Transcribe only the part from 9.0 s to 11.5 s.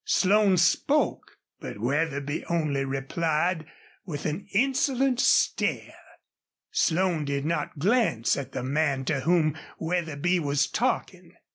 to whom Wetherby was talking.